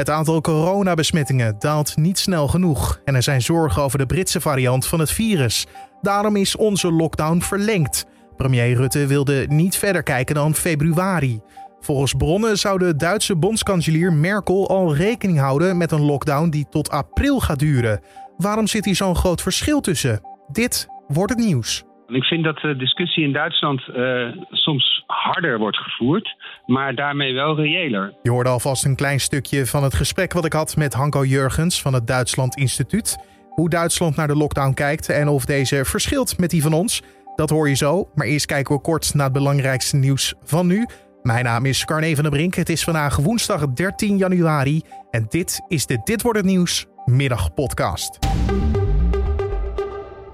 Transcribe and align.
Het 0.00 0.10
aantal 0.10 0.40
coronabesmettingen 0.40 1.56
daalt 1.58 1.96
niet 1.96 2.18
snel 2.18 2.48
genoeg 2.48 3.00
en 3.04 3.14
er 3.14 3.22
zijn 3.22 3.42
zorgen 3.42 3.82
over 3.82 3.98
de 3.98 4.06
Britse 4.06 4.40
variant 4.40 4.86
van 4.86 5.00
het 5.00 5.10
virus. 5.10 5.66
Daarom 6.00 6.36
is 6.36 6.56
onze 6.56 6.92
lockdown 6.92 7.40
verlengd. 7.40 8.06
Premier 8.36 8.76
Rutte 8.76 9.06
wilde 9.06 9.46
niet 9.48 9.76
verder 9.76 10.02
kijken 10.02 10.34
dan 10.34 10.54
februari. 10.54 11.40
Volgens 11.80 12.14
bronnen 12.14 12.58
zou 12.58 12.78
de 12.78 12.96
Duitse 12.96 13.36
bondskanselier 13.36 14.12
Merkel 14.12 14.68
al 14.68 14.94
rekening 14.94 15.38
houden 15.38 15.76
met 15.76 15.92
een 15.92 16.04
lockdown 16.04 16.48
die 16.48 16.66
tot 16.70 16.90
april 16.90 17.40
gaat 17.40 17.58
duren. 17.58 18.00
Waarom 18.36 18.66
zit 18.66 18.84
hier 18.84 18.96
zo'n 18.96 19.16
groot 19.16 19.42
verschil 19.42 19.80
tussen? 19.80 20.20
Dit 20.52 20.86
wordt 21.08 21.32
het 21.32 21.44
nieuws. 21.44 21.84
Ik 22.10 22.24
vind 22.24 22.44
dat 22.44 22.58
de 22.58 22.76
discussie 22.76 23.24
in 23.24 23.32
Duitsland 23.32 23.82
uh, 23.96 24.28
soms 24.50 25.04
harder 25.06 25.58
wordt 25.58 25.76
gevoerd, 25.76 26.36
maar 26.66 26.94
daarmee 26.94 27.34
wel 27.34 27.56
reëler. 27.56 28.12
Je 28.22 28.30
hoorde 28.30 28.50
alvast 28.50 28.84
een 28.84 28.96
klein 28.96 29.20
stukje 29.20 29.66
van 29.66 29.82
het 29.82 29.94
gesprek 29.94 30.32
wat 30.32 30.44
ik 30.44 30.52
had 30.52 30.76
met 30.76 30.94
Hanko 30.94 31.24
Jurgens 31.24 31.82
van 31.82 31.94
het 31.94 32.06
Duitsland 32.06 32.56
Instituut. 32.56 33.18
Hoe 33.48 33.68
Duitsland 33.68 34.16
naar 34.16 34.26
de 34.26 34.36
lockdown 34.36 34.74
kijkt 34.74 35.08
en 35.08 35.28
of 35.28 35.44
deze 35.44 35.84
verschilt 35.84 36.38
met 36.38 36.50
die 36.50 36.62
van 36.62 36.72
ons, 36.72 37.02
dat 37.36 37.50
hoor 37.50 37.68
je 37.68 37.74
zo. 37.74 38.10
Maar 38.14 38.26
eerst 38.26 38.46
kijken 38.46 38.74
we 38.74 38.80
kort 38.80 39.14
naar 39.14 39.24
het 39.24 39.32
belangrijkste 39.32 39.96
nieuws 39.96 40.34
van 40.44 40.66
nu. 40.66 40.86
Mijn 41.22 41.44
naam 41.44 41.66
is 41.66 41.84
Carne 41.84 42.14
van 42.14 42.22
der 42.22 42.32
Brink. 42.32 42.54
Het 42.54 42.68
is 42.68 42.84
vandaag 42.84 43.16
woensdag 43.16 43.68
13 43.72 44.16
januari 44.16 44.80
en 45.10 45.26
dit 45.28 45.60
is 45.68 45.86
de 45.86 46.00
Dit 46.04 46.22
wordt 46.22 46.38
het 46.38 46.46
nieuws 46.46 46.86
middagpodcast. 47.04 48.18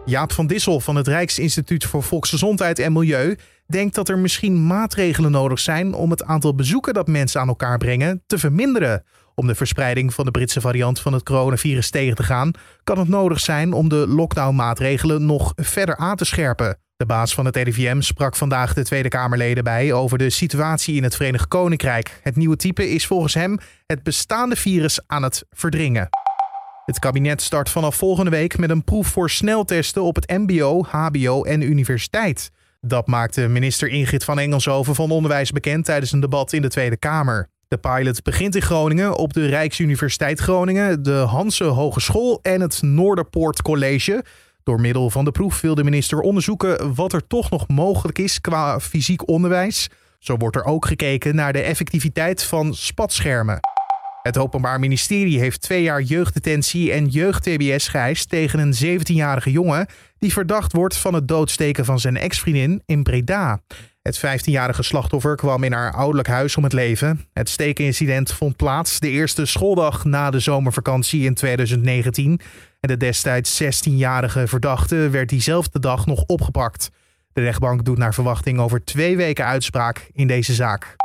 Jaap 0.07 0.33
van 0.33 0.47
Dissel 0.47 0.81
van 0.81 0.97
het 0.97 1.09
Rijksinstituut 1.09 1.85
voor 1.85 2.03
Volksgezondheid 2.03 2.79
en 2.79 2.93
Milieu 2.93 3.37
denkt 3.67 3.95
dat 3.95 4.09
er 4.09 4.19
misschien 4.19 4.67
maatregelen 4.67 5.31
nodig 5.31 5.59
zijn 5.59 5.95
om 5.95 6.11
het 6.11 6.25
aantal 6.25 6.55
bezoeken 6.55 6.95
dat 6.95 7.07
mensen 7.07 7.41
aan 7.41 7.49
elkaar 7.49 7.79
brengen 7.79 8.23
te 8.27 8.39
verminderen. 8.39 9.05
Om 9.35 9.47
de 9.47 9.55
verspreiding 9.55 10.15
van 10.15 10.25
de 10.25 10.31
Britse 10.31 10.61
variant 10.61 11.01
van 11.01 11.13
het 11.13 11.23
coronavirus 11.23 11.91
tegen 11.91 12.17
te 12.17 12.23
gaan, 12.23 12.51
kan 12.85 12.99
het 12.99 13.09
nodig 13.09 13.41
zijn 13.41 13.73
om 13.73 13.89
de 13.89 14.07
lockdownmaatregelen 14.09 15.27
nog 15.27 15.53
verder 15.57 15.97
aan 15.97 16.17
te 16.17 16.25
scherpen. 16.25 16.79
De 16.97 17.07
baas 17.07 17.35
van 17.35 17.45
het 17.45 17.57
RIVM 17.57 18.01
sprak 18.01 18.37
vandaag 18.37 18.75
de 18.75 18.85
Tweede 18.85 19.09
Kamerleden 19.09 19.65
bij 19.65 19.93
over 19.93 20.19
de 20.19 20.31
situatie 20.31 20.97
in 20.97 21.03
het 21.03 21.17
Verenigd 21.17 21.49
Koninkrijk. 21.49 22.21
Het 22.23 22.37
nieuwe 22.37 22.57
type 22.57 22.91
is 22.91 23.07
volgens 23.07 23.35
hem 23.35 23.59
het 23.87 24.03
bestaande 24.03 24.57
virus 24.57 25.01
aan 25.07 25.23
het 25.23 25.45
verdringen. 25.51 26.09
Het 26.87 26.99
kabinet 26.99 27.43
start 27.43 27.71
vanaf 27.71 27.97
volgende 27.97 28.31
week 28.31 28.59
met 28.59 28.71
een 28.71 28.85
proef 28.85 29.07
voor 29.07 29.31
sneltesten 29.31 30.03
op 30.03 30.15
het 30.15 30.29
MBO, 30.29 30.85
HBO 30.85 31.43
en 31.43 31.61
universiteit. 31.61 32.51
Dat 32.81 33.07
maakte 33.07 33.49
minister 33.49 33.89
Ingrid 33.89 34.25
van 34.25 34.39
Engelshoven 34.39 34.95
van 34.95 35.11
Onderwijs 35.11 35.51
bekend 35.51 35.85
tijdens 35.85 36.13
een 36.13 36.21
debat 36.21 36.53
in 36.53 36.63
de 36.63 36.69
Tweede 36.69 36.97
Kamer. 36.97 37.49
De 37.69 37.79
pilot 37.79 38.23
begint 38.23 38.55
in 38.55 38.63
Groningen 38.63 39.17
op 39.17 39.33
de 39.33 39.47
Rijksuniversiteit 39.47 40.41
Groningen, 40.41 41.03
de 41.03 41.13
Hanse 41.13 41.65
Hogeschool 41.65 42.39
en 42.43 42.61
het 42.61 42.83
Noorderpoort 42.83 43.63
College. 43.63 44.25
Door 44.63 44.81
middel 44.81 45.11
van 45.11 45.25
de 45.25 45.31
proef 45.31 45.61
wil 45.61 45.75
de 45.75 45.85
minister 45.85 46.21
onderzoeken 46.21 46.95
wat 46.95 47.13
er 47.13 47.27
toch 47.27 47.51
nog 47.51 47.69
mogelijk 47.69 48.19
is 48.19 48.41
qua 48.41 48.81
fysiek 48.81 49.29
onderwijs. 49.29 49.89
Zo 50.19 50.37
wordt 50.37 50.57
er 50.57 50.65
ook 50.65 50.87
gekeken 50.87 51.35
naar 51.35 51.53
de 51.53 51.63
effectiviteit 51.63 52.43
van 52.43 52.75
spatschermen. 52.75 53.76
Het 54.27 54.39
Openbaar 54.39 54.81
Ministerie 54.81 55.39
heeft 55.39 55.61
twee 55.61 55.83
jaar 55.83 56.03
jeugddetentie 56.03 56.93
en 56.93 57.07
jeugd-TBS 57.07 57.89
geëist 57.89 58.29
tegen 58.29 58.59
een 58.59 59.01
17-jarige 59.01 59.51
jongen 59.51 59.87
die 60.19 60.33
verdacht 60.33 60.73
wordt 60.73 60.97
van 60.97 61.15
het 61.15 61.29
doodsteken 61.29 61.85
van 61.85 62.01
zijn 62.01 62.17
ex-vriendin 62.17 62.83
in 62.87 63.03
Breda. 63.03 63.61
Het 64.03 64.19
15-jarige 64.19 64.83
slachtoffer 64.83 65.37
kwam 65.37 65.65
in 65.65 65.73
haar 65.73 65.93
ouderlijk 65.93 66.29
huis 66.29 66.57
om 66.57 66.63
het 66.63 66.73
leven. 66.73 67.27
Het 67.33 67.49
stekenincident 67.49 68.33
vond 68.33 68.57
plaats 68.57 69.01
de 69.01 69.09
eerste 69.09 69.47
schooldag 69.47 70.05
na 70.05 70.31
de 70.31 70.41
zomervakantie 70.41 71.25
in 71.25 71.35
2019. 71.35 72.41
En 72.81 72.89
de 72.89 72.97
destijds 72.97 73.63
16-jarige 73.63 74.47
verdachte 74.47 75.11
werd 75.11 75.29
diezelfde 75.29 75.79
dag 75.79 76.07
nog 76.07 76.23
opgepakt. 76.23 76.91
De 77.33 77.41
rechtbank 77.41 77.85
doet 77.85 77.99
naar 77.99 78.15
verwachting 78.15 78.59
over 78.59 78.85
twee 78.85 79.17
weken 79.17 79.45
uitspraak 79.45 80.09
in 80.13 80.27
deze 80.27 80.55
zaak. 80.55 80.97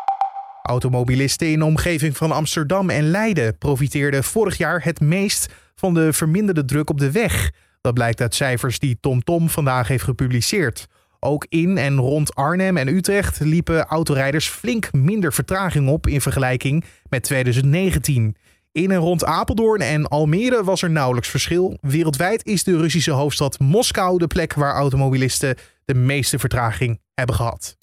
Automobilisten 0.61 1.51
in 1.51 1.59
de 1.59 1.65
omgeving 1.65 2.17
van 2.17 2.31
Amsterdam 2.31 2.89
en 2.89 3.09
Leiden 3.09 3.57
profiteerden 3.57 4.23
vorig 4.23 4.57
jaar 4.57 4.83
het 4.83 4.99
meest 4.99 5.53
van 5.75 5.93
de 5.93 6.13
verminderde 6.13 6.65
druk 6.65 6.89
op 6.89 6.99
de 6.99 7.11
weg. 7.11 7.51
Dat 7.81 7.93
blijkt 7.93 8.21
uit 8.21 8.35
cijfers 8.35 8.79
die 8.79 8.97
TomTom 8.99 9.49
vandaag 9.49 9.87
heeft 9.87 10.03
gepubliceerd. 10.03 10.87
Ook 11.19 11.45
in 11.49 11.77
en 11.77 11.97
rond 11.97 12.35
Arnhem 12.35 12.77
en 12.77 12.87
Utrecht 12.87 13.39
liepen 13.39 13.85
autorijders 13.85 14.47
flink 14.49 14.93
minder 14.93 15.33
vertraging 15.33 15.89
op 15.89 16.07
in 16.07 16.21
vergelijking 16.21 16.83
met 17.09 17.23
2019. 17.23 18.35
In 18.71 18.91
en 18.91 18.97
rond 18.97 19.25
Apeldoorn 19.25 19.81
en 19.81 20.07
Almere 20.07 20.63
was 20.63 20.81
er 20.81 20.89
nauwelijks 20.89 21.29
verschil. 21.29 21.77
Wereldwijd 21.81 22.45
is 22.45 22.63
de 22.63 22.77
Russische 22.77 23.11
hoofdstad 23.11 23.59
Moskou 23.59 24.17
de 24.17 24.27
plek 24.27 24.53
waar 24.53 24.73
automobilisten 24.73 25.55
de 25.85 25.95
meeste 25.95 26.39
vertraging 26.39 26.99
hebben 27.13 27.35
gehad. 27.35 27.80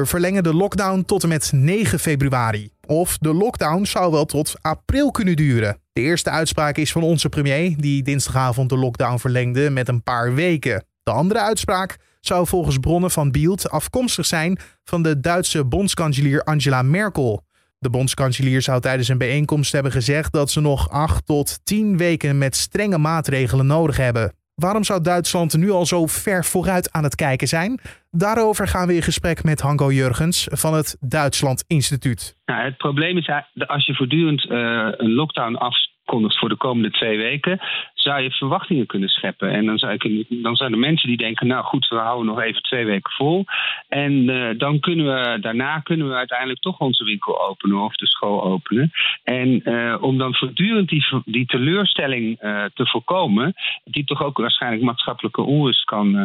We 0.00 0.06
verlengen 0.06 0.42
de 0.42 0.54
lockdown 0.54 1.02
tot 1.06 1.22
en 1.22 1.28
met 1.28 1.52
9 1.54 1.98
februari. 1.98 2.70
Of 2.86 3.18
de 3.18 3.34
lockdown 3.34 3.84
zou 3.84 4.12
wel 4.12 4.24
tot 4.24 4.54
april 4.60 5.10
kunnen 5.10 5.36
duren. 5.36 5.78
De 5.92 6.00
eerste 6.00 6.30
uitspraak 6.30 6.76
is 6.76 6.92
van 6.92 7.02
onze 7.02 7.28
premier, 7.28 7.74
die 7.76 8.02
dinsdagavond 8.02 8.68
de 8.68 8.76
lockdown 8.76 9.18
verlengde 9.18 9.70
met 9.70 9.88
een 9.88 10.02
paar 10.02 10.34
weken. 10.34 10.84
De 11.02 11.10
andere 11.10 11.40
uitspraak 11.40 11.96
zou 12.20 12.46
volgens 12.46 12.78
bronnen 12.78 13.10
van 13.10 13.30
Bielt 13.30 13.70
afkomstig 13.70 14.26
zijn 14.26 14.58
van 14.84 15.02
de 15.02 15.20
Duitse 15.20 15.64
bondskanselier 15.64 16.42
Angela 16.42 16.82
Merkel. 16.82 17.44
De 17.78 17.90
bondskanselier 17.90 18.62
zou 18.62 18.80
tijdens 18.80 19.08
een 19.08 19.18
bijeenkomst 19.18 19.72
hebben 19.72 19.92
gezegd 19.92 20.32
dat 20.32 20.50
ze 20.50 20.60
nog 20.60 20.90
8 20.90 21.26
tot 21.26 21.60
10 21.64 21.96
weken 21.96 22.38
met 22.38 22.56
strenge 22.56 22.98
maatregelen 22.98 23.66
nodig 23.66 23.96
hebben. 23.96 24.32
Waarom 24.60 24.84
zou 24.84 25.02
Duitsland 25.02 25.56
nu 25.56 25.70
al 25.70 25.86
zo 25.86 26.06
ver 26.06 26.44
vooruit 26.44 26.92
aan 26.92 27.04
het 27.04 27.14
kijken 27.14 27.48
zijn? 27.48 27.80
Daarover 28.10 28.68
gaan 28.68 28.86
we 28.86 28.94
in 28.94 29.02
gesprek 29.02 29.44
met 29.44 29.60
Hanko 29.60 29.92
Jurgens 29.92 30.48
van 30.50 30.74
het 30.74 30.96
Duitsland 31.00 31.64
Instituut. 31.66 32.36
Nou, 32.44 32.64
het 32.64 32.76
probleem 32.76 33.16
is 33.16 33.30
als 33.66 33.86
je 33.86 33.94
voortdurend 33.94 34.44
uh, 34.44 34.88
een 34.96 35.12
lockdown 35.12 35.54
afkondigt 35.54 36.38
voor 36.38 36.48
de 36.48 36.56
komende 36.56 36.90
twee 36.90 37.18
weken, 37.18 37.60
zou 38.02 38.22
je 38.22 38.30
verwachtingen 38.30 38.86
kunnen 38.86 39.08
scheppen. 39.08 39.50
En 39.50 39.66
dan, 39.66 39.78
zou 39.78 39.92
je, 39.98 40.26
dan 40.28 40.56
zijn 40.56 40.72
er 40.72 40.78
mensen 40.78 41.08
die 41.08 41.16
denken, 41.16 41.46
nou 41.46 41.64
goed, 41.64 41.88
we 41.88 41.96
houden 41.96 42.26
nog 42.26 42.40
even 42.40 42.62
twee 42.62 42.84
weken 42.84 43.12
vol. 43.12 43.44
En 43.88 44.12
uh, 44.12 44.48
dan 44.58 44.80
kunnen 44.80 45.06
we 45.06 45.38
daarna 45.40 45.78
kunnen 45.78 46.08
we 46.08 46.14
uiteindelijk 46.14 46.60
toch 46.60 46.78
onze 46.78 47.04
winkel 47.04 47.48
openen 47.48 47.78
of 47.78 47.94
de 47.94 48.06
school 48.06 48.42
openen. 48.42 48.90
En 49.24 49.60
uh, 49.64 49.96
om 50.00 50.18
dan 50.18 50.34
voortdurend 50.34 50.88
die, 51.24 51.46
teleurstelling 51.46 52.42
uh, 52.42 52.64
te 52.74 52.86
voorkomen, 52.86 53.54
die 53.84 54.04
toch 54.04 54.22
ook 54.22 54.38
waarschijnlijk 54.38 54.82
maatschappelijke 54.82 55.42
onrust 55.42 55.84
kan 55.84 56.18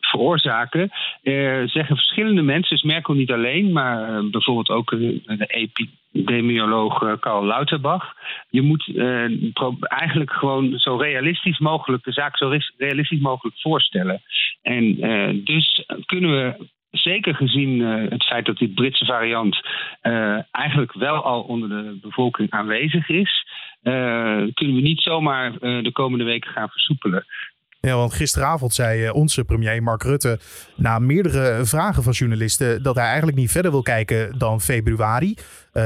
veroorzaken, 0.00 0.90
zeggen 1.64 1.96
verschillende 1.96 2.42
mensen, 2.42 2.76
dus 2.76 2.82
Merkel 2.82 3.14
niet 3.14 3.32
alleen, 3.32 3.72
maar 3.72 4.24
bijvoorbeeld 4.24 4.68
ook 4.68 4.90
de 4.90 5.46
epidemioloog 6.12 7.18
Karl 7.20 7.44
Lauterbach. 7.44 8.14
Je 8.48 8.62
moet 8.62 8.92
eigenlijk 9.80 10.32
gewoon 10.32 10.78
zo 10.78 10.96
realistisch 10.96 11.58
mogelijk 11.58 12.04
de 12.04 12.12
zaak 12.12 12.36
zo 12.36 12.52
realistisch 12.76 13.20
mogelijk 13.20 13.60
voorstellen. 13.60 14.22
En 14.62 14.84
uh, 14.84 15.44
dus 15.44 15.84
kunnen 16.06 16.30
we 16.30 16.66
zeker 16.90 17.34
gezien 17.34 17.80
het 18.10 18.26
feit 18.26 18.46
dat 18.46 18.56
die 18.56 18.74
Britse 18.74 19.04
variant 19.04 19.60
eigenlijk 20.50 20.92
wel 20.92 21.24
al 21.24 21.42
onder 21.42 21.68
de 21.68 21.98
bevolking 22.00 22.50
aanwezig 22.50 23.08
is, 23.08 23.46
kunnen 24.52 24.74
we 24.74 24.80
niet 24.80 25.00
zomaar 25.00 25.58
de 25.58 25.90
komende 25.92 26.24
weken 26.24 26.50
gaan 26.50 26.68
versoepelen. 26.68 27.26
Ja, 27.80 27.96
want 27.96 28.14
gisteravond 28.14 28.74
zei 28.74 29.04
eh, 29.04 29.14
onze 29.14 29.44
premier 29.44 29.82
Mark 29.82 30.02
Rutte 30.02 30.38
na 30.76 30.98
meerdere 30.98 31.64
vragen 31.64 32.02
van 32.02 32.12
journalisten 32.12 32.82
dat 32.82 32.94
hij 32.94 33.04
eigenlijk 33.04 33.36
niet 33.36 33.50
verder 33.50 33.70
wil 33.70 33.82
kijken 33.82 34.38
dan 34.38 34.60
februari, 34.60 35.34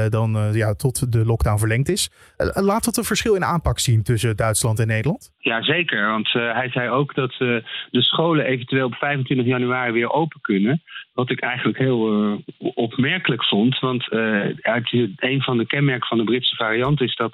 dan 0.09 0.35
uh, 0.35 0.55
ja, 0.55 0.73
tot 0.73 1.11
de 1.11 1.25
lockdown 1.25 1.57
verlengd 1.57 1.89
is. 1.89 2.09
laat 2.53 2.85
dat 2.85 2.97
een 2.97 3.03
verschil 3.03 3.35
in 3.35 3.43
aanpak 3.43 3.79
zien 3.79 4.03
tussen 4.03 4.35
Duitsland 4.35 4.79
en 4.79 4.87
Nederland? 4.87 5.31
Ja, 5.39 5.63
zeker. 5.63 6.07
Want 6.07 6.31
hij 6.31 6.69
zei 6.69 6.89
ook 6.89 7.15
dat 7.15 7.31
de 7.37 8.01
scholen 8.01 8.45
eventueel 8.45 8.85
op 8.85 8.95
25 8.95 9.45
januari 9.45 9.91
weer 9.91 10.11
open 10.11 10.41
kunnen. 10.41 10.81
Wat 11.13 11.29
ik 11.29 11.39
eigenlijk 11.39 11.77
heel 11.77 12.41
opmerkelijk 12.57 13.45
vond. 13.45 13.79
Want 13.79 14.05
een 14.11 15.41
van 15.41 15.57
de 15.57 15.65
kenmerken 15.65 16.07
van 16.07 16.17
de 16.17 16.23
Britse 16.23 16.55
variant 16.55 17.01
is 17.01 17.15
dat 17.15 17.33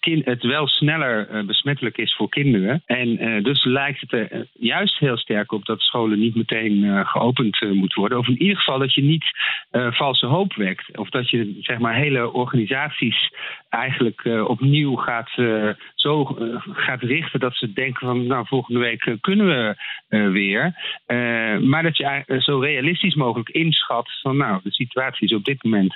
het, 0.00 0.42
wel 0.42 0.66
sneller 0.66 1.44
besmettelijk 1.46 1.96
is 1.98 2.14
voor 2.16 2.28
kinderen. 2.28 2.82
En 2.86 3.42
dus 3.42 3.64
lijkt 3.64 4.00
het 4.00 4.12
er 4.12 4.46
juist 4.52 4.98
heel 4.98 5.16
sterk 5.16 5.52
op 5.52 5.64
dat 5.64 5.80
scholen 5.80 6.18
niet 6.18 6.34
meteen 6.34 7.06
geopend 7.06 7.60
moeten 7.60 8.00
worden. 8.00 8.18
Of 8.18 8.28
in 8.28 8.42
ieder 8.42 8.56
geval 8.56 8.78
dat 8.78 8.94
je 8.94 9.02
niet 9.02 9.24
valse 9.90 10.26
hoop 10.26 10.54
wekt. 10.54 10.96
Of 10.96 11.08
dat 11.08 11.30
je 11.30 11.56
zeg 11.60 11.77
maar 11.78 11.94
hele 11.94 12.32
organisaties 12.32 13.32
eigenlijk 13.68 14.24
opnieuw 14.24 14.94
gaat, 14.94 15.30
zo 15.94 16.24
gaat 16.72 17.02
richten 17.02 17.40
dat 17.40 17.54
ze 17.54 17.72
denken 17.72 18.06
van 18.06 18.26
nou 18.26 18.46
volgende 18.46 18.80
week 18.80 19.16
kunnen 19.20 19.46
we 19.46 19.76
weer. 20.30 20.74
maar 21.60 21.82
dat 21.82 21.96
je 21.96 22.24
zo 22.38 22.58
realistisch 22.58 23.14
mogelijk 23.14 23.48
inschat 23.48 24.10
van 24.22 24.36
nou 24.36 24.60
de 24.62 24.72
situatie 24.72 25.28
is 25.28 25.34
op 25.34 25.44
dit 25.44 25.62
moment 25.62 25.94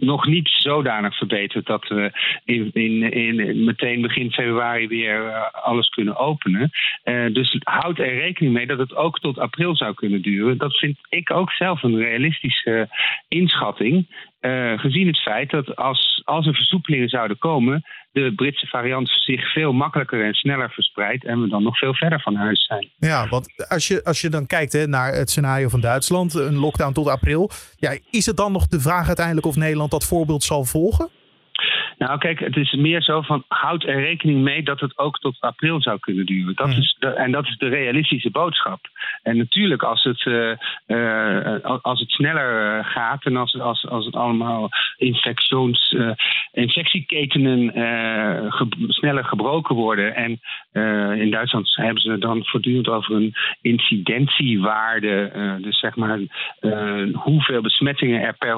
nog 0.00 0.26
niet 0.26 0.48
zodanig 0.48 1.16
verbeterd 1.16 1.66
dat 1.66 1.88
we 1.88 2.10
in, 2.44 2.70
in, 2.72 3.12
in 3.12 3.64
meteen 3.64 4.00
begin 4.00 4.32
februari 4.32 4.88
weer 4.88 5.32
alles 5.50 5.88
kunnen 5.88 6.16
openen. 6.16 6.70
dus 7.32 7.56
houd 7.62 7.98
er 7.98 8.14
rekening 8.14 8.54
mee 8.54 8.66
dat 8.66 8.78
het 8.78 8.94
ook 8.94 9.18
tot 9.18 9.38
april 9.38 9.76
zou 9.76 9.94
kunnen 9.94 10.22
duren. 10.22 10.58
Dat 10.58 10.76
vind 10.76 10.98
ik 11.08 11.30
ook 11.30 11.52
zelf 11.52 11.82
een 11.82 11.98
realistische 11.98 12.88
inschatting. 13.28 14.06
Uh, 14.48 14.78
gezien 14.78 15.06
het 15.06 15.20
feit 15.20 15.50
dat 15.50 15.76
als, 15.76 16.22
als 16.24 16.46
er 16.46 16.54
versoepelingen 16.54 17.08
zouden 17.08 17.38
komen, 17.38 17.84
de 18.12 18.32
Britse 18.34 18.66
variant 18.66 19.08
zich 19.08 19.52
veel 19.52 19.72
makkelijker 19.72 20.24
en 20.24 20.34
sneller 20.34 20.70
verspreidt 20.70 21.24
en 21.24 21.40
we 21.40 21.48
dan 21.48 21.62
nog 21.62 21.78
veel 21.78 21.94
verder 21.94 22.20
van 22.20 22.34
huis 22.34 22.66
zijn. 22.66 22.88
Ja, 22.96 23.28
want 23.28 23.68
als 23.68 23.88
je, 23.88 24.04
als 24.04 24.20
je 24.20 24.28
dan 24.28 24.46
kijkt 24.46 24.72
hè, 24.72 24.86
naar 24.86 25.12
het 25.12 25.30
scenario 25.30 25.68
van 25.68 25.80
Duitsland, 25.80 26.34
een 26.34 26.56
lockdown 26.58 26.92
tot 26.92 27.08
april, 27.08 27.50
ja, 27.76 27.98
is 28.10 28.26
het 28.26 28.36
dan 28.36 28.52
nog 28.52 28.66
de 28.66 28.80
vraag 28.80 29.06
uiteindelijk 29.06 29.46
of 29.46 29.56
Nederland 29.56 29.90
dat 29.90 30.04
voorbeeld 30.04 30.42
zal 30.42 30.64
volgen? 30.64 31.08
Nou, 31.98 32.18
kijk, 32.18 32.38
het 32.38 32.56
is 32.56 32.72
meer 32.72 33.02
zo 33.02 33.20
van 33.20 33.44
houd 33.48 33.84
er 33.84 34.00
rekening 34.00 34.42
mee 34.42 34.62
dat 34.62 34.80
het 34.80 34.98
ook 34.98 35.18
tot 35.18 35.36
april 35.40 35.82
zou 35.82 35.98
kunnen 35.98 36.26
duren. 36.26 36.54
Dat 36.54 36.68
mhm. 36.68 36.78
is 36.78 36.96
de, 36.98 37.08
en 37.08 37.30
dat 37.30 37.46
is 37.46 37.56
de 37.56 37.68
realistische 37.68 38.30
boodschap. 38.30 38.80
En 39.22 39.36
natuurlijk, 39.36 39.82
als 39.82 40.02
het, 40.02 40.24
uh, 40.24 40.52
uh, 40.86 41.54
als 41.82 42.00
het 42.00 42.10
sneller 42.10 42.84
gaat 42.84 43.24
en 43.24 43.36
als, 43.36 43.60
als, 43.60 43.86
als 43.86 44.04
het 44.04 44.14
allemaal 44.14 44.68
infections, 44.96 45.92
uh, 45.92 46.10
infectieketenen 46.52 47.72
ge 48.52 48.66
sneller 48.88 49.24
gebroken 49.24 49.74
worden. 49.74 50.14
En 50.14 50.40
in 51.18 51.30
Duitsland 51.30 51.76
hebben 51.76 52.02
ze 52.02 52.18
dan 52.18 52.44
voortdurend 52.44 52.88
over 52.88 53.14
een 53.14 53.34
incidentiewaarde. 53.60 55.30
dus 55.62 55.78
zeg 55.78 55.96
maar 55.96 56.18
hoeveel 57.12 57.60
besmettingen 57.60 58.22
er 58.22 58.36
per 58.38 58.56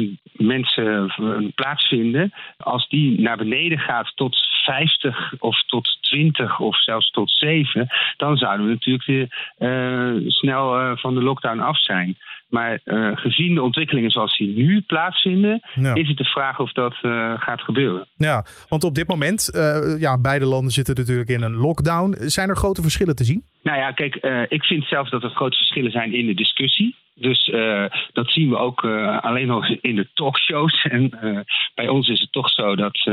100.000 0.00 0.32
mensen 0.32 1.12
plaatsvinden 1.54 2.32
als 2.56 2.75
die 2.84 3.20
naar 3.20 3.36
beneden 3.36 3.78
gaat 3.78 4.12
tot 4.14 4.36
50 4.66 5.34
of 5.38 5.62
tot 5.62 5.98
20 6.00 6.60
of 6.60 6.82
zelfs 6.82 7.10
tot 7.10 7.30
7, 7.30 7.86
dan 8.16 8.36
zouden 8.36 8.66
we 8.66 8.72
natuurlijk 8.72 9.30
uh, 9.58 10.30
snel 10.30 10.80
uh, 10.80 10.96
van 10.96 11.14
de 11.14 11.22
lockdown 11.22 11.58
af 11.60 11.78
zijn. 11.82 12.16
Maar 12.48 12.80
uh, 12.84 13.10
gezien 13.14 13.54
de 13.54 13.62
ontwikkelingen 13.62 14.10
zoals 14.10 14.36
die 14.36 14.56
nu 14.56 14.80
plaatsvinden, 14.80 15.60
is 15.94 16.08
het 16.08 16.16
de 16.16 16.24
vraag 16.24 16.60
of 16.60 16.72
dat 16.72 16.94
gaat 17.36 17.60
gebeuren. 17.60 18.06
Ja, 18.16 18.44
want 18.68 18.84
op 18.84 18.94
dit 18.94 19.08
moment, 19.08 19.50
ja, 19.98 20.20
beide 20.20 20.44
landen 20.44 20.72
zitten 20.72 20.94
natuurlijk 20.94 21.28
in 21.28 21.42
een 21.42 21.56
lockdown. 21.56 22.16
Zijn 22.18 22.48
er 22.48 22.56
grote 22.56 22.82
verschillen 22.82 23.16
te 23.16 23.24
zien? 23.24 23.44
Nou 23.62 23.78
ja, 23.78 23.92
kijk, 23.92 24.14
ik 24.48 24.64
vind 24.64 24.84
zelf 24.84 25.08
dat 25.08 25.22
er 25.22 25.30
grote 25.30 25.56
verschillen 25.56 25.90
zijn 25.90 26.14
in 26.14 26.26
de 26.26 26.34
discussie. 26.34 26.94
Dus 27.18 27.48
uh, 27.48 27.84
dat 28.12 28.30
zien 28.30 28.48
we 28.48 28.56
ook 28.56 28.82
uh, 28.82 29.18
alleen 29.18 29.46
nog 29.46 29.68
in 29.68 29.96
de 29.96 30.08
talkshows. 30.14 30.82
En 30.82 31.18
uh, 31.22 31.40
bij 31.74 31.88
ons 31.88 32.08
is 32.08 32.20
het 32.20 32.32
toch 32.32 32.50
zo 32.50 32.76
dat 32.76 33.10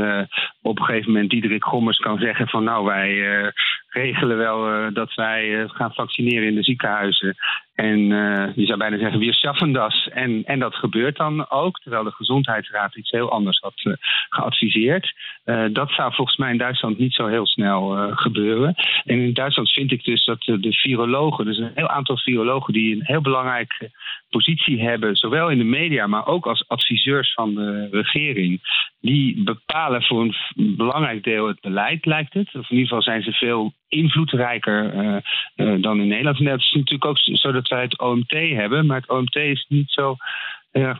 op 0.62 0.78
een 0.78 0.84
gegeven 0.84 1.12
moment 1.12 1.30
Diederik 1.30 1.64
Gommers 1.64 1.98
kan 1.98 2.18
zeggen 2.18 2.48
van 2.48 2.64
nou 2.64 2.84
wij 2.84 3.52
regelen 3.94 4.36
wel 4.36 4.92
dat 4.92 5.14
wij 5.14 5.68
gaan 5.68 5.92
vaccineren 5.92 6.48
in 6.48 6.54
de 6.54 6.62
ziekenhuizen. 6.62 7.36
En 7.74 7.98
je 8.54 8.66
zou 8.66 8.78
bijna 8.78 8.98
zeggen, 8.98 9.18
wir 9.18 9.34
schaffen 9.34 9.72
das. 9.72 10.08
En, 10.08 10.42
en 10.44 10.58
dat 10.58 10.74
gebeurt 10.74 11.16
dan 11.16 11.50
ook, 11.50 11.78
terwijl 11.78 12.04
de 12.04 12.10
Gezondheidsraad 12.10 12.96
iets 12.96 13.10
heel 13.10 13.30
anders 13.30 13.58
had 13.58 13.98
geadviseerd. 14.28 15.14
dat 15.72 15.90
zou 15.90 16.14
volgens 16.14 16.36
mij 16.36 16.50
in 16.50 16.58
Duitsland 16.58 16.98
niet 16.98 17.14
zo 17.14 17.26
heel 17.26 17.46
snel 17.46 18.12
gebeuren. 18.14 18.74
En 19.04 19.18
in 19.18 19.32
Duitsland 19.32 19.72
vind 19.72 19.92
ik 19.92 20.04
dus 20.04 20.24
dat 20.24 20.40
de 20.40 20.72
virologen, 20.72 21.44
dus 21.44 21.58
een 21.58 21.72
heel 21.74 21.88
aantal 21.88 22.18
virologen 22.18 22.72
die 22.72 22.94
een 22.94 23.04
heel 23.04 23.20
belangrijk 23.20 23.90
positie 24.36 24.82
hebben, 24.82 25.16
zowel 25.16 25.50
in 25.50 25.58
de 25.58 25.64
media, 25.64 26.06
maar 26.06 26.26
ook 26.26 26.46
als 26.46 26.68
adviseurs 26.68 27.32
van 27.32 27.54
de 27.54 27.88
regering. 27.90 28.60
Die 29.00 29.42
bepalen 29.44 30.02
voor 30.02 30.20
een 30.20 30.34
belangrijk 30.76 31.24
deel 31.24 31.46
het 31.46 31.60
beleid, 31.60 32.06
lijkt 32.06 32.34
het. 32.34 32.46
Of 32.46 32.70
in 32.70 32.76
ieder 32.76 32.86
geval 32.86 33.02
zijn 33.02 33.22
ze 33.22 33.32
veel 33.32 33.72
invloedrijker 33.94 34.94
uh, 34.94 35.16
uh, 35.56 35.82
dan 35.82 36.00
in 36.00 36.08
Nederland. 36.08 36.38
En 36.38 36.44
dat 36.44 36.58
is 36.58 36.70
natuurlijk 36.72 37.04
ook 37.04 37.18
zo 37.18 37.52
dat 37.52 37.68
wij 37.68 37.82
het 37.82 37.98
OMT 37.98 38.30
hebben, 38.30 38.86
maar 38.86 39.00
het 39.00 39.10
OMT 39.10 39.36
is 39.36 39.66
niet 39.68 39.90
zo 39.90 40.16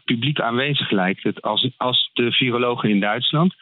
publiek 0.04 0.40
aanwezig, 0.40 0.90
lijkt 0.90 1.22
het, 1.22 1.42
als, 1.42 1.70
als 1.76 2.10
de 2.12 2.32
virologen 2.32 2.90
in 2.90 3.00
Duitsland. 3.00 3.54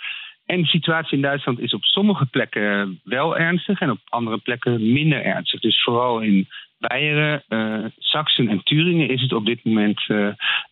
En 0.47 0.61
de 0.61 0.67
situatie 0.67 1.17
in 1.17 1.23
Duitsland 1.23 1.61
is 1.61 1.75
op 1.75 1.85
sommige 1.85 2.27
plekken 2.27 3.01
wel 3.05 3.39
ernstig 3.39 3.81
en 3.81 3.91
op 3.91 3.99
andere 4.09 4.39
plekken 4.39 4.93
minder 4.93 5.25
ernstig. 5.25 5.61
Dus 5.61 5.83
vooral 5.83 6.21
in 6.21 6.49
Beieren, 6.89 7.43
uh, 7.49 7.85
Sachsen 7.99 8.49
en 8.49 8.65
Turingen 8.65 9.09
is 9.09 9.23
het 9.23 9.33
op 9.33 9.47
dit 9.47 9.65
moment 9.65 10.05
uh, 10.09 10.19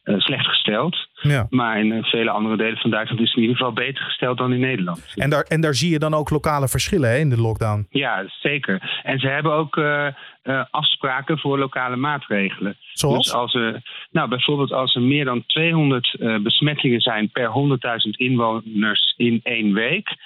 uh, 0.05 0.19
slecht 0.19 0.47
gesteld. 0.47 1.09
Ja. 1.21 1.47
Maar 1.51 1.79
in 1.79 2.05
vele 2.05 2.31
andere 2.31 2.57
delen 2.57 2.79
van 2.79 2.91
Duitsland 2.91 3.23
is 3.23 3.29
het 3.29 3.37
in 3.37 3.43
ieder 3.43 3.57
geval 3.57 3.73
beter 3.73 4.05
gesteld 4.05 4.39
dan 4.39 4.53
in 4.53 4.61
Nederland. 4.61 5.13
En 5.15 5.31
daar, 5.31 5.43
en 5.43 5.61
daar 5.61 5.75
zie 5.75 5.91
je 5.91 5.99
dan 5.99 6.15
ook 6.15 6.31
lokale 6.31 6.69
verschillen 6.69 7.11
hè, 7.11 7.19
in 7.19 7.31
de 7.31 7.41
lockdown? 7.41 7.87
Ja, 7.91 8.25
zeker. 8.29 9.01
En 9.03 9.19
ze 9.19 9.27
hebben 9.27 9.53
ook 9.53 9.81
afspraken 10.71 11.39
voor 11.39 11.59
lokale 11.59 11.97
maatregelen. 11.97 12.77
Zoals? 12.93 13.25
Dus 13.25 13.35
als 13.35 13.55
er, 13.55 13.83
nou, 14.11 14.29
bijvoorbeeld 14.29 14.73
als 14.73 14.95
er 14.95 15.03
meer 15.03 15.25
dan 15.25 15.45
200 15.47 16.17
besmettingen 16.43 17.01
zijn 17.01 17.31
per 17.31 17.51
100.000 18.05 18.11
inwoners 18.11 19.15
in 19.17 19.41
één 19.43 19.73
week. 19.73 20.17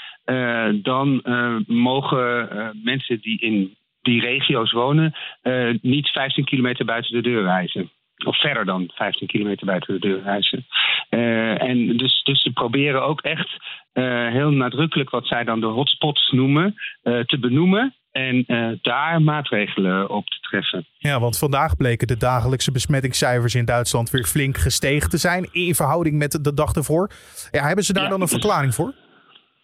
dan 0.82 1.22
mogen 1.66 2.48
mensen 2.82 3.20
die 3.20 3.40
in 3.40 3.76
die 4.04 4.20
regio's 4.20 4.72
wonen, 4.72 5.14
uh, 5.42 5.74
niet 5.82 6.08
15 6.08 6.44
kilometer 6.44 6.84
buiten 6.84 7.12
de 7.12 7.22
deur 7.22 7.42
reizen. 7.42 7.90
Of 8.26 8.40
verder 8.40 8.64
dan 8.64 8.90
15 8.94 9.26
kilometer 9.26 9.66
buiten 9.66 9.94
de 9.94 10.00
deur 10.00 10.22
reizen. 10.22 10.66
Uh, 11.10 11.62
en 11.62 11.96
dus, 11.96 12.22
dus 12.22 12.42
ze 12.42 12.52
proberen 12.52 13.04
ook 13.04 13.20
echt 13.20 13.56
uh, 13.94 14.28
heel 14.28 14.50
nadrukkelijk 14.50 15.10
wat 15.10 15.26
zij 15.26 15.44
dan 15.44 15.60
de 15.60 15.66
hotspots 15.66 16.30
noemen, 16.30 16.74
te 17.02 17.38
benoemen. 17.40 17.94
En 18.12 18.44
daar 18.82 19.22
maatregelen 19.22 20.10
op 20.10 20.26
te 20.26 20.38
treffen. 20.40 20.86
Ja, 20.98 21.20
want 21.20 21.38
vandaag 21.38 21.76
bleken 21.76 22.06
de 22.06 22.16
dagelijkse 22.16 22.72
besmettingscijfers 22.72 23.54
in 23.54 23.64
Duitsland 23.64 24.10
weer 24.10 24.24
flink 24.24 24.56
gestegen 24.56 25.10
te 25.10 25.16
zijn. 25.16 25.48
In 25.52 25.74
verhouding 25.74 26.18
met 26.18 26.44
de 26.44 26.54
dag 26.54 26.72
ervoor. 26.72 27.10
Ja, 27.50 27.66
hebben 27.66 27.84
ze 27.84 27.92
daar 27.92 28.08
dan 28.08 28.20
een 28.20 28.28
verklaring 28.28 28.74
voor? 28.74 28.94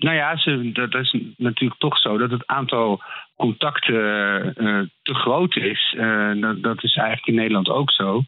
Nou 0.01 0.17
ja, 0.17 0.37
ze, 0.37 0.71
dat 0.73 0.95
is 0.95 1.17
natuurlijk 1.37 1.81
toch 1.81 1.99
zo 1.99 2.19
dat 2.19 2.31
het 2.31 2.47
aantal 2.47 3.03
contacten 3.41 4.55
uh, 4.57 4.81
te 5.03 5.15
groot 5.15 5.57
is. 5.57 5.95
Uh, 5.99 6.41
dat, 6.41 6.63
dat, 6.63 6.85
is 6.85 6.97
eigenlijk 6.97 7.27
in 7.27 7.35
Nederland 7.35 7.69
ook 7.69 7.91
zo. 7.91 8.23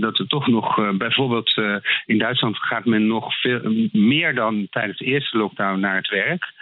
Dat 0.00 0.18
er 0.18 0.26
toch 0.26 0.46
nog, 0.46 0.96
bijvoorbeeld 0.96 1.60
in 2.06 2.18
Duitsland 2.18 2.58
gaat 2.58 2.84
men 2.84 3.06
nog 3.06 3.40
veel 3.40 3.88
meer 3.92 4.34
dan 4.34 4.66
tijdens 4.70 4.98
de 4.98 5.04
eerste 5.04 5.38
lockdown 5.38 5.80
naar 5.80 5.96
het 5.96 6.08
werk. 6.08 6.52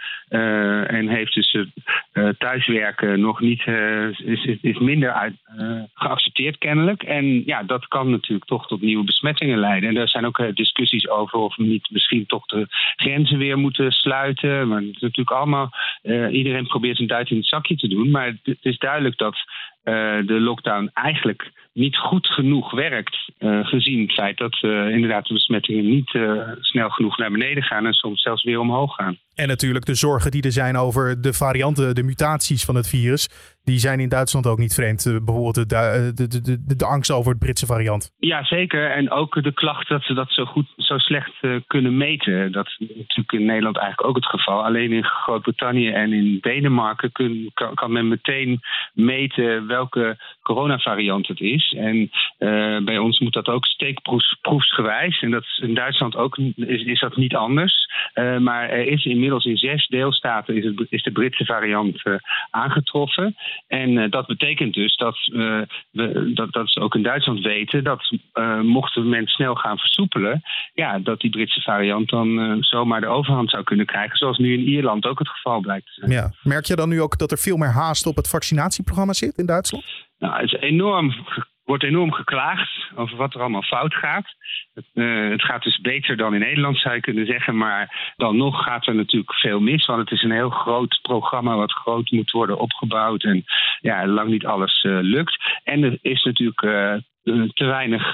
en 0.89 1.07
heeft 1.07 1.33
dus 1.33 1.57
thuiswerken 2.37 3.19
nog 3.19 3.39
niet, 3.39 3.65
is, 4.61 4.79
minder 4.79 5.11
uit, 5.11 5.33
geaccepteerd 5.93 6.57
kennelijk. 6.57 7.03
En 7.03 7.45
ja, 7.45 7.63
dat 7.63 7.87
kan 7.87 8.09
natuurlijk 8.09 8.47
toch 8.47 8.67
tot 8.67 8.81
nieuwe 8.81 9.03
besmettingen 9.03 9.59
leiden. 9.59 9.89
En 9.89 9.97
er 9.97 10.09
zijn 10.09 10.25
ook 10.25 10.55
discussies 10.55 11.09
over 11.09 11.39
of 11.39 11.55
we 11.55 11.63
niet 11.63 11.89
misschien 11.91 12.25
toch 12.25 12.45
de 12.45 12.65
grenzen 12.95 13.37
weer 13.37 13.57
moeten 13.57 13.91
sluiten. 13.91 14.67
Maar 14.67 14.81
het 14.81 14.95
is 14.95 15.01
natuurlijk 15.01 15.37
allemaal, 15.37 15.69
iedereen 16.31 16.67
probeert 16.67 16.99
een 16.99 17.07
duit 17.07 17.29
in 17.29 17.37
het 17.37 17.47
zakje 17.47 17.66
te 17.75 17.87
doen. 17.87 18.09
Maar 18.09 18.35
het 18.43 18.57
is 18.61 18.77
duidelijk 18.77 19.17
dat 19.17 19.35
uh, 19.35 19.93
de 20.25 20.39
lockdown 20.39 20.89
eigenlijk 20.93 21.51
niet 21.73 21.97
goed 21.97 22.27
genoeg 22.27 22.71
werkt. 22.71 23.29
Uh, 23.39 23.65
gezien 23.65 24.01
het 24.01 24.13
feit 24.13 24.37
dat 24.37 24.57
uh, 24.61 24.89
inderdaad 24.89 25.25
de 25.25 25.33
besmettingen 25.33 25.85
niet 25.85 26.19
snel 26.59 26.89
genoeg 26.89 27.17
naar 27.17 27.31
beneden 27.31 27.63
gaan 27.63 27.85
en 27.85 27.93
soms 27.93 28.21
zelfs 28.21 28.43
weer 28.43 28.59
omhoog 28.59 28.95
gaan. 28.95 29.17
En 29.37 29.47
natuurlijk 29.47 29.85
de 29.85 29.95
zorgen 29.95 30.31
die 30.31 30.43
er 30.43 30.51
zijn 30.51 30.77
over 30.77 31.21
de 31.21 31.33
varianten, 31.33 31.95
de 31.95 32.03
mutaties 32.03 32.65
van 32.65 32.75
het 32.75 32.89
virus. 32.89 33.29
Die 33.63 33.79
zijn 33.79 33.99
in 33.99 34.09
Duitsland 34.09 34.47
ook 34.47 34.57
niet 34.57 34.73
vreemd. 34.73 35.03
Bijvoorbeeld 35.25 35.55
de, 35.55 35.65
de, 36.15 36.27
de, 36.27 36.41
de, 36.41 36.75
de 36.75 36.85
angst 36.85 37.11
over 37.11 37.31
het 37.31 37.39
Britse 37.39 37.65
variant. 37.65 38.11
Ja, 38.19 38.43
zeker. 38.43 38.91
En 38.91 39.11
ook 39.11 39.43
de 39.43 39.53
klacht 39.53 39.87
dat 39.87 40.03
ze 40.03 40.13
dat 40.13 40.31
zo 40.31 40.45
goed, 40.45 40.73
zo 40.77 40.97
slecht 40.97 41.33
kunnen 41.67 41.97
meten. 41.97 42.51
Dat 42.51 42.67
is 42.67 42.77
natuurlijk 42.79 43.31
in 43.31 43.45
Nederland 43.45 43.77
eigenlijk 43.77 44.09
ook 44.09 44.15
het 44.15 44.25
geval. 44.25 44.65
Alleen 44.65 44.91
in 44.91 45.03
Groot-Brittannië 45.03 45.89
en 45.89 46.13
in 46.13 46.37
Denemarken 46.41 47.11
kan, 47.73 47.91
men 47.91 48.07
meteen 48.07 48.59
meten 48.93 49.67
welke 49.67 50.17
coronavariant 50.41 51.27
het 51.27 51.39
is. 51.39 51.75
En 51.77 52.09
bij 52.85 52.97
ons 52.97 53.19
moet 53.19 53.33
dat 53.33 53.47
ook 53.47 53.65
steekproefsgewijs. 53.65 55.21
En 55.21 55.31
dat 55.31 55.43
is 55.43 55.61
in 55.63 55.73
Duitsland 55.73 56.15
ook 56.15 56.37
is, 56.55 56.99
dat 56.99 57.15
niet 57.15 57.35
anders. 57.35 57.87
Maar 58.39 58.69
er 58.69 58.87
is 58.87 59.05
inmiddels 59.05 59.25
in 59.35 59.57
zes 59.57 59.87
deelstaten 59.87 60.55
is, 60.55 60.65
het, 60.65 60.87
is 60.89 61.03
de 61.03 61.11
Britse 61.11 61.45
variant 61.45 62.05
uh, 62.05 62.15
aangetroffen. 62.49 63.35
En 63.67 64.09
dat 64.09 64.27
betekent 64.27 64.73
dus 64.73 64.95
dat, 64.95 65.17
we, 65.91 66.31
dat, 66.33 66.53
dat 66.53 66.71
ze 66.71 66.79
ook 66.79 66.95
in 66.95 67.03
Duitsland 67.03 67.39
weten 67.39 67.83
dat 67.83 68.11
mochten 68.61 69.09
mensen 69.09 69.35
snel 69.35 69.55
gaan 69.55 69.77
versoepelen, 69.77 70.41
ja, 70.73 70.99
dat 70.99 71.19
die 71.19 71.29
Britse 71.29 71.61
variant 71.61 72.09
dan 72.09 72.57
zomaar 72.59 73.01
de 73.01 73.07
overhand 73.07 73.49
zou 73.49 73.63
kunnen 73.63 73.85
krijgen. 73.85 74.17
Zoals 74.17 74.37
nu 74.37 74.53
in 74.53 74.67
Ierland 74.67 75.05
ook 75.05 75.19
het 75.19 75.29
geval 75.29 75.59
blijkt 75.59 75.85
te 75.85 75.91
zijn. 75.93 76.11
Ja. 76.11 76.31
Merk 76.43 76.65
je 76.65 76.75
dan 76.75 76.89
nu 76.89 77.01
ook 77.01 77.17
dat 77.17 77.31
er 77.31 77.37
veel 77.37 77.57
meer 77.57 77.73
haast 77.73 78.05
op 78.05 78.15
het 78.15 78.29
vaccinatieprogramma 78.29 79.13
zit 79.13 79.37
in 79.37 79.45
Duitsland? 79.45 79.85
Nou, 80.17 80.41
het 80.41 80.53
is 80.53 80.59
enorm 80.59 81.13
wordt 81.67 81.83
enorm 81.83 82.13
geklaagd 82.13 82.86
over 82.97 83.17
wat 83.17 83.33
er 83.33 83.41
allemaal 83.41 83.61
fout 83.61 83.93
gaat. 83.93 84.35
Het, 84.73 84.85
uh, 84.93 85.29
het, 85.29 85.43
gaat 85.43 85.63
dus 85.63 85.81
beter 85.81 86.17
dan 86.17 86.33
in 86.33 86.39
Nederland, 86.39 86.77
zou 86.77 86.95
je 86.95 87.01
kunnen 87.01 87.25
zeggen. 87.25 87.57
Maar 87.57 88.13
dan 88.15 88.37
nog 88.37 88.63
gaat 88.63 88.87
er 88.87 88.95
natuurlijk 88.95 89.33
veel 89.33 89.59
mis. 89.59 89.85
Want 89.85 89.99
het 89.99 90.11
is 90.11 90.23
een 90.23 90.31
heel 90.31 90.49
groot 90.49 90.99
programma 91.01 91.55
wat 91.55 91.71
groot 91.71 92.11
moet 92.11 92.31
worden 92.31 92.59
opgebouwd. 92.59 93.23
En 93.23 93.45
ja, 93.81 94.07
lang 94.07 94.29
niet 94.29 94.45
alles 94.45 94.83
uh, 94.83 94.97
lukt. 95.01 95.59
En 95.63 95.83
er 95.83 95.97
is 96.01 96.23
natuurlijk 96.23 96.61
uh, 96.61 96.95
te 97.53 97.65
weinig 97.65 98.11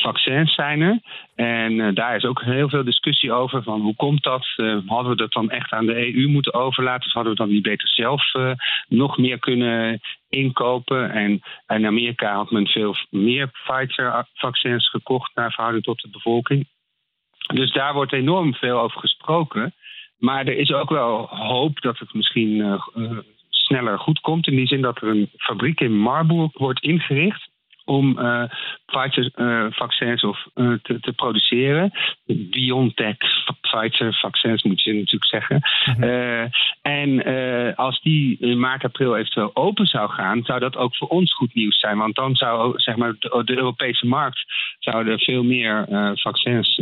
vaccins 0.00 0.54
zijn 0.54 0.80
er. 0.80 1.00
En 1.34 1.94
daar 1.94 2.16
is 2.16 2.24
ook 2.24 2.42
heel 2.42 2.68
veel 2.68 2.84
discussie 2.84 3.32
over. 3.32 3.62
Van 3.62 3.80
hoe 3.80 3.96
komt 3.96 4.22
dat? 4.22 4.46
hadden 4.86 5.10
we 5.10 5.16
dat 5.16 5.32
dan 5.32 5.50
echt 5.50 5.72
aan 5.72 5.86
de 5.86 6.14
EU 6.14 6.28
moeten 6.28 6.54
overlaten? 6.54 7.06
Of 7.06 7.12
hadden 7.12 7.32
we 7.32 7.38
dan 7.38 7.48
niet 7.48 7.62
beter 7.62 7.88
zelf 7.88 8.22
nog 8.88 9.18
meer 9.18 9.38
kunnen 9.38 10.00
inkopen? 10.28 11.10
En 11.10 11.42
in 11.66 11.86
Amerika 11.86 12.34
had 12.34 12.50
men 12.50 12.66
veel 12.66 12.94
meer 13.10 13.48
Pfizer-vaccins 13.48 14.90
gekocht 14.90 15.34
naar 15.34 15.52
verhouding 15.52 15.84
tot 15.84 16.00
de 16.00 16.10
bevolking. 16.10 16.66
Dus 17.54 17.72
daar 17.72 17.94
wordt 17.94 18.12
enorm 18.12 18.54
veel 18.54 18.78
over 18.78 19.00
gesproken. 19.00 19.74
Maar 20.18 20.46
er 20.46 20.56
is 20.56 20.72
ook 20.72 20.90
wel 20.90 21.26
hoop 21.26 21.80
dat 21.80 21.98
het 21.98 22.14
misschien 22.14 22.80
sneller 23.48 23.98
goed 23.98 24.20
komt. 24.20 24.46
In 24.46 24.56
die 24.56 24.66
zin 24.66 24.80
dat 24.80 25.02
er 25.02 25.08
een 25.08 25.30
fabriek 25.36 25.80
in 25.80 25.98
Marburg 25.98 26.58
wordt 26.58 26.82
ingericht 26.82 27.52
om 27.84 28.18
uh, 28.18 28.42
Pfizer-vaccins 28.86 30.22
uh, 30.22 30.28
of, 30.28 30.46
uh, 30.54 30.72
te, 30.82 31.00
te, 31.00 31.12
produceren. 31.12 31.92
BioNTech 32.26 33.16
Pfizer-vaccins 33.60 34.62
moet 34.62 34.82
je 34.82 34.92
natuurlijk 34.92 35.24
zeggen. 35.24 35.60
Mm 35.86 36.02
-hmm. 36.02 36.50
en 36.82 37.24
als 37.76 38.00
die 38.00 38.36
in 38.40 38.60
maart, 38.60 38.84
april 38.84 39.16
eventueel 39.16 39.50
open 39.54 39.86
zou 39.86 40.10
gaan, 40.10 40.42
zou 40.42 40.60
dat 40.60 40.76
ook 40.76 40.96
voor 40.96 41.08
ons 41.08 41.34
goed 41.34 41.54
nieuws 41.54 41.78
zijn. 41.78 41.98
Want 41.98 42.14
dan 42.14 42.34
zou 42.34 42.72
zeg 42.76 42.96
maar, 42.96 43.14
de, 43.18 43.42
de 43.44 43.56
Europese 43.56 44.06
markt 44.06 44.44
zouden 44.78 45.18
veel 45.18 45.42
meer 45.42 45.86
vaccins 46.14 46.80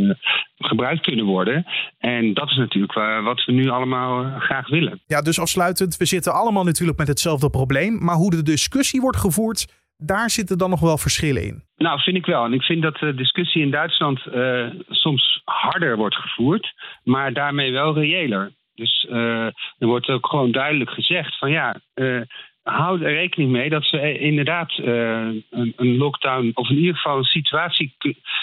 gebruikt 0.57 1.01
kunnen 1.01 1.25
worden. 1.25 1.65
En 1.99 2.33
dat 2.33 2.49
is 2.49 2.57
natuurlijk 2.57 2.93
wat 3.23 3.45
we 3.45 3.51
nu 3.51 3.69
allemaal 3.69 4.39
graag 4.39 4.69
willen. 4.69 5.01
Ja, 5.07 5.21
dus 5.21 5.39
afsluitend, 5.39 5.97
we 5.97 6.05
zitten 6.05 6.33
allemaal 6.33 6.63
natuurlijk 6.63 6.97
met 6.97 7.07
hetzelfde 7.07 7.49
probleem. 7.49 8.03
Maar 8.03 8.15
hoe 8.15 8.31
de 8.31 8.43
discussie 8.43 9.01
wordt 9.01 9.17
gevoerd 9.17 9.82
daar 10.05 10.29
zitten 10.29 10.57
dan 10.57 10.69
nog 10.69 10.79
wel 10.79 10.97
verschillen 10.97 11.43
in. 11.43 11.63
Nou, 11.77 11.99
vind 11.99 12.17
ik 12.17 12.25
wel. 12.25 12.45
En 12.45 12.53
ik 12.53 12.61
vind 12.61 12.81
dat 12.81 12.97
de 12.97 13.15
discussie 13.15 13.61
in 13.61 13.71
Duitsland 13.71 14.21
uh, 14.33 14.67
soms 14.89 15.41
harder 15.45 15.97
wordt 15.97 16.15
gevoerd, 16.15 16.73
maar 17.03 17.33
daarmee 17.33 17.71
wel 17.71 17.93
reëler. 17.93 18.51
Dus 18.75 19.07
uh, 19.09 19.45
er 19.77 19.87
wordt 19.87 20.09
ook 20.09 20.27
gewoon 20.27 20.51
duidelijk 20.51 20.89
gezegd 20.89 21.37
van 21.37 21.51
ja, 21.51 21.79
uh, 21.95 22.21
houd 22.63 23.01
er 23.01 23.13
rekening 23.13 23.51
mee 23.51 23.69
dat 23.69 23.83
ze 23.83 24.19
inderdaad 24.19 24.77
een, 24.77 25.43
een, 25.75 25.97
lockdown, 25.97 26.51
of 26.53 26.69
in 26.69 26.77
ieder 26.77 26.95
geval 26.95 27.17
een 27.17 27.23
situatie 27.23 27.95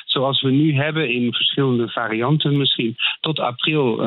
zoals 0.04 0.42
we 0.42 0.50
nu 0.50 0.74
hebben 0.74 1.10
in 1.10 1.32
verschillende 1.32 1.88
varianten 1.88 2.58
misschien, 2.58 2.96
tot 3.20 3.38
april 3.38 4.00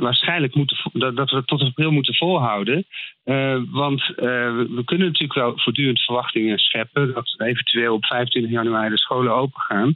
waarschijnlijk 0.00 0.54
moeten, 0.54 0.76
dat, 0.92 1.16
dat 1.16 1.30
we 1.30 1.44
tot 1.44 1.60
april 1.60 1.90
moeten 1.90 2.14
volhouden. 2.14 2.86
Uh, 3.24 3.60
want 3.70 4.00
uh, 4.00 4.16
we, 4.16 4.82
kunnen 4.84 5.06
natuurlijk 5.06 5.34
wel 5.34 5.52
voortdurend 5.56 6.00
verwachtingen 6.00 6.58
scheppen 6.58 7.14
dat 7.14 7.34
eventueel 7.38 7.94
op 7.94 8.04
25 8.04 8.52
januari 8.52 8.90
de 8.90 8.98
scholen 8.98 9.34
open 9.34 9.60
gaan. 9.60 9.94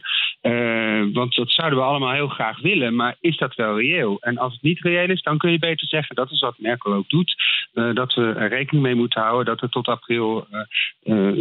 Want 1.13 1.35
dat 1.35 1.51
zouden 1.51 1.79
we 1.79 1.85
allemaal 1.85 2.13
heel 2.13 2.29
graag 2.29 2.61
willen, 2.61 2.95
maar 2.95 3.17
is 3.21 3.37
dat 3.37 3.55
wel 3.55 3.81
reëel? 3.81 4.17
En 4.21 4.39
als 4.39 4.53
het 4.53 4.63
niet 4.63 4.81
reëel 4.81 5.09
is, 5.09 5.23
dan 5.23 5.39
kun 5.39 5.51
je 5.51 5.59
beter 5.59 5.89
zeggen, 5.89 6.17
dat 6.17 6.31
is 6.31 6.41
wat 6.41 6.59
Merkel 6.59 6.93
ook 6.93 7.09
doet, 7.09 7.35
dat 7.73 8.15
we 8.15 8.23
er 8.23 8.49
rekening 8.49 8.85
mee 8.85 8.95
moeten 8.95 9.23
houden 9.23 9.45
dat 9.45 9.61
het 9.61 9.73
tot 9.73 9.87
april 9.87 10.47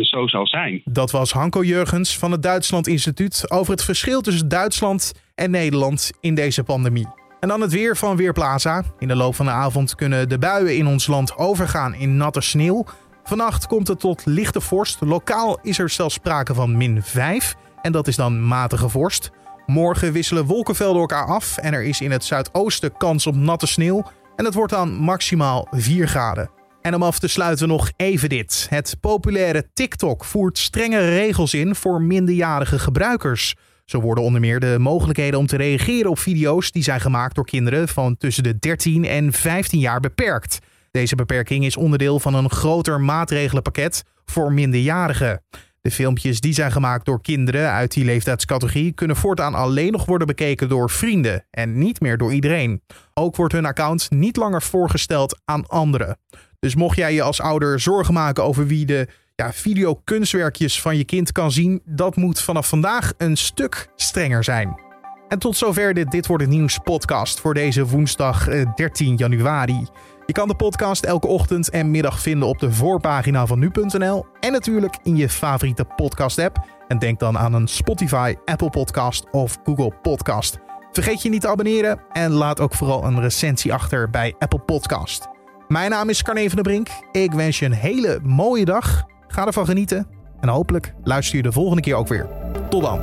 zo 0.01 0.27
zal 0.27 0.47
zijn. 0.47 0.81
Dat 0.85 1.11
was 1.11 1.31
Hanko 1.31 1.63
Jurgens 1.63 2.17
van 2.17 2.31
het 2.31 2.43
Duitsland 2.43 2.87
Instituut 2.87 3.51
over 3.51 3.71
het 3.71 3.83
verschil 3.83 4.21
tussen 4.21 4.49
Duitsland 4.49 5.31
en 5.35 5.51
Nederland 5.51 6.11
in 6.21 6.35
deze 6.35 6.63
pandemie. 6.63 7.24
En 7.39 7.47
dan 7.47 7.61
het 7.61 7.71
weer 7.71 7.97
van 7.97 8.15
Weerplaza. 8.15 8.83
In 8.99 9.07
de 9.07 9.15
loop 9.15 9.35
van 9.35 9.45
de 9.45 9.51
avond 9.51 9.95
kunnen 9.95 10.29
de 10.29 10.37
buien 10.37 10.77
in 10.77 10.87
ons 10.87 11.07
land 11.07 11.37
overgaan 11.37 11.93
in 11.93 12.17
natte 12.17 12.41
sneeuw. 12.41 12.85
Vannacht 13.23 13.67
komt 13.67 13.87
het 13.87 13.99
tot 13.99 14.25
lichte 14.25 14.61
vorst. 14.61 15.01
Lokaal 15.01 15.59
is 15.61 15.79
er 15.79 15.89
zelfs 15.89 16.13
sprake 16.13 16.53
van 16.53 16.77
min 16.77 17.03
5. 17.03 17.55
En 17.81 17.91
dat 17.91 18.07
is 18.07 18.15
dan 18.15 18.47
matige 18.47 18.89
vorst. 18.89 19.31
Morgen 19.65 20.11
wisselen 20.11 20.45
wolkenvelden 20.45 21.01
elkaar 21.01 21.25
af. 21.25 21.57
En 21.57 21.73
er 21.73 21.83
is 21.83 22.01
in 22.01 22.11
het 22.11 22.23
zuidoosten 22.23 22.97
kans 22.97 23.27
op 23.27 23.35
natte 23.35 23.67
sneeuw. 23.67 24.03
En 24.35 24.45
het 24.45 24.53
wordt 24.53 24.73
dan 24.73 24.93
maximaal 24.93 25.67
4 25.71 26.07
graden. 26.07 26.49
En 26.81 26.95
om 26.95 27.03
af 27.03 27.19
te 27.19 27.27
sluiten 27.27 27.67
nog 27.67 27.91
even 27.95 28.29
dit. 28.29 28.67
Het 28.69 28.97
populaire 28.99 29.69
TikTok 29.73 30.23
voert 30.23 30.57
strengere 30.57 31.09
regels 31.09 31.53
in 31.53 31.75
voor 31.75 32.01
minderjarige 32.01 32.79
gebruikers. 32.79 33.55
Zo 33.85 34.01
worden 34.01 34.23
onder 34.23 34.41
meer 34.41 34.59
de 34.59 34.75
mogelijkheden 34.79 35.39
om 35.39 35.47
te 35.47 35.57
reageren 35.57 36.09
op 36.09 36.19
video's 36.19 36.71
die 36.71 36.83
zijn 36.83 37.01
gemaakt 37.01 37.35
door 37.35 37.45
kinderen 37.45 37.87
van 37.87 38.17
tussen 38.17 38.43
de 38.43 38.59
13 38.59 39.05
en 39.05 39.33
15 39.33 39.79
jaar 39.79 39.99
beperkt. 39.99 40.59
Deze 40.91 41.15
beperking 41.15 41.65
is 41.65 41.77
onderdeel 41.77 42.19
van 42.19 42.33
een 42.33 42.49
groter 42.49 43.01
maatregelenpakket 43.01 44.03
voor 44.25 44.53
minderjarigen. 44.53 45.41
De 45.81 45.91
filmpjes 45.91 46.39
die 46.39 46.53
zijn 46.53 46.71
gemaakt 46.71 47.05
door 47.05 47.21
kinderen 47.21 47.71
uit 47.71 47.93
die 47.93 48.05
leeftijdscategorie 48.05 48.91
kunnen 48.91 49.15
voortaan 49.15 49.53
alleen 49.53 49.91
nog 49.91 50.05
worden 50.05 50.27
bekeken 50.27 50.69
door 50.69 50.89
vrienden 50.89 51.45
en 51.51 51.77
niet 51.77 51.99
meer 51.99 52.17
door 52.17 52.33
iedereen. 52.33 52.81
Ook 53.13 53.35
wordt 53.35 53.53
hun 53.53 53.65
account 53.65 54.09
niet 54.11 54.35
langer 54.35 54.61
voorgesteld 54.61 55.39
aan 55.45 55.67
anderen. 55.67 56.17
Dus 56.59 56.75
mocht 56.75 56.97
jij 56.97 57.13
je 57.13 57.21
als 57.21 57.41
ouder 57.41 57.79
zorgen 57.79 58.13
maken 58.13 58.43
over 58.43 58.67
wie 58.67 58.85
de 58.85 59.07
ja, 59.35 59.53
videokunstwerkjes 59.53 60.81
van 60.81 60.97
je 60.97 61.03
kind 61.03 61.31
kan 61.31 61.51
zien, 61.51 61.81
dat 61.85 62.15
moet 62.15 62.41
vanaf 62.41 62.67
vandaag 62.67 63.13
een 63.17 63.37
stuk 63.37 63.89
strenger 63.95 64.43
zijn. 64.43 64.79
En 65.27 65.39
tot 65.39 65.57
zover 65.57 65.93
dit 65.93 66.27
Wordt 66.27 66.43
Het 66.43 66.51
Nieuws 66.51 66.77
podcast 66.77 67.39
voor 67.39 67.53
deze 67.53 67.85
woensdag 67.85 68.47
13 68.75 69.11
eh, 69.11 69.17
januari. 69.17 69.87
Je 70.25 70.33
kan 70.33 70.47
de 70.47 70.55
podcast 70.55 71.03
elke 71.03 71.27
ochtend 71.27 71.69
en 71.69 71.91
middag 71.91 72.21
vinden 72.21 72.47
op 72.47 72.59
de 72.59 72.71
voorpagina 72.71 73.45
van 73.45 73.59
nu.nl 73.59 74.25
en 74.39 74.51
natuurlijk 74.51 74.97
in 75.03 75.15
je 75.15 75.29
favoriete 75.29 75.85
podcast 75.95 76.39
app. 76.39 76.65
En 76.87 76.99
denk 76.99 77.19
dan 77.19 77.37
aan 77.37 77.53
een 77.53 77.67
Spotify, 77.67 78.35
Apple 78.45 78.69
Podcast 78.69 79.29
of 79.31 79.57
Google 79.63 79.91
Podcast. 80.01 80.57
Vergeet 80.91 81.21
je 81.21 81.29
niet 81.29 81.41
te 81.41 81.47
abonneren 81.47 81.99
en 82.11 82.31
laat 82.31 82.59
ook 82.59 82.73
vooral 82.73 83.03
een 83.03 83.21
recensie 83.21 83.73
achter 83.73 84.09
bij 84.09 84.35
Apple 84.39 84.59
Podcast. 84.59 85.27
Mijn 85.67 85.89
naam 85.89 86.09
is 86.09 86.23
Carne 86.23 86.49
van 86.49 86.55
der 86.55 86.63
Brink. 86.63 86.87
Ik 87.11 87.31
wens 87.31 87.59
je 87.59 87.65
een 87.65 87.71
hele 87.71 88.19
mooie 88.23 88.65
dag 88.65 89.05
Ga 89.35 89.45
ervan 89.45 89.65
genieten 89.65 90.07
en 90.39 90.49
hopelijk 90.49 90.93
luister 91.03 91.37
je 91.37 91.43
de 91.43 91.51
volgende 91.51 91.81
keer 91.81 91.95
ook 91.95 92.07
weer. 92.07 92.27
Tot 92.69 92.81
dan. 92.81 92.99